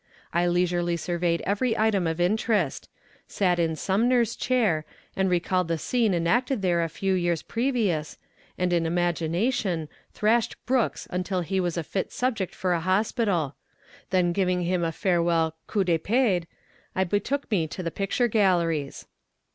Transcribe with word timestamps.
I 0.33 0.47
leisurely 0.47 0.97
surveyed 0.97 1.43
every 1.45 1.77
item 1.77 2.07
of 2.07 2.19
interest 2.19 2.89
sat 3.27 3.59
in 3.59 3.75
Sumner's 3.75 4.35
chair, 4.35 4.83
and 5.15 5.29
recalled 5.29 5.67
the 5.67 5.77
scene 5.77 6.15
enacted 6.15 6.63
there 6.63 6.81
a 6.83 6.89
few 6.89 7.13
years 7.13 7.43
previous, 7.43 8.17
and 8.57 8.73
in 8.73 8.87
imagination 8.87 9.89
thrashed 10.11 10.55
Brooks 10.65 11.07
until 11.11 11.41
he 11.41 11.59
was 11.59 11.77
a 11.77 11.83
fit 11.83 12.11
subject 12.11 12.55
for 12.55 12.73
a 12.73 12.79
hospital 12.79 13.55
then 14.09 14.33
giving 14.33 14.61
him 14.63 14.83
a 14.83 14.91
farewell 14.91 15.55
coup 15.67 15.83
de 15.83 15.99
pied, 15.99 16.47
I 16.95 17.03
betook 17.03 17.51
me 17.51 17.67
to 17.67 17.83
the 17.83 17.91
picture 17.91 18.27
galleries. 18.27 19.05